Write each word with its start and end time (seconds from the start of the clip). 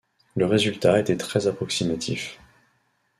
Le 0.35 0.47
résultat 0.47 0.99
était 0.99 1.15
très 1.15 1.45
approximatif. 1.45 2.39